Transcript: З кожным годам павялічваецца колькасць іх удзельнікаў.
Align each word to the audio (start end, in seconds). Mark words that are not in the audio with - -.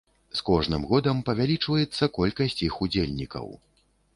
З 0.37 0.39
кожным 0.47 0.87
годам 0.91 1.19
павялічваецца 1.27 2.09
колькасць 2.17 2.59
іх 2.69 2.81
удзельнікаў. 2.87 3.47